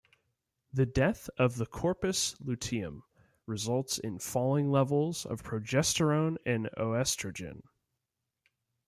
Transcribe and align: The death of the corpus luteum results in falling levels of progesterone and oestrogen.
The 0.73 0.87
death 0.87 1.29
of 1.37 1.57
the 1.57 1.67
corpus 1.67 2.35
luteum 2.41 3.03
results 3.45 3.99
in 3.99 4.17
falling 4.17 4.71
levels 4.71 5.27
of 5.27 5.43
progesterone 5.43 6.37
and 6.43 6.71
oestrogen. 6.75 7.61